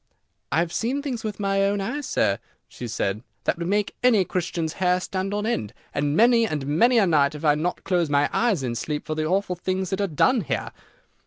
"I 0.51 0.57
have 0.57 0.73
seen 0.73 1.03
things 1.03 1.23
with 1.23 1.39
my 1.39 1.61
own 1.63 1.79
eyes, 1.79 2.07
sir," 2.07 2.39
she 2.67 2.87
said, 2.87 3.21
"that 3.43 3.59
would 3.59 3.67
make 3.67 3.93
any 4.01 4.25
Christian's 4.25 4.73
hair 4.81 4.99
stand 4.99 5.31
on 5.31 5.45
end, 5.45 5.75
and 5.93 6.17
many 6.17 6.47
and 6.47 6.65
many 6.65 6.97
a 6.97 7.05
night 7.05 7.35
I 7.35 7.49
have 7.51 7.59
not 7.59 7.83
closed 7.83 8.09
my 8.09 8.27
eyes 8.33 8.63
in 8.63 8.73
sleep 8.73 9.05
for 9.05 9.13
the 9.13 9.25
awful 9.27 9.55
things 9.55 9.91
that 9.91 10.01
are 10.01 10.07
done 10.07 10.41
here." 10.41 10.71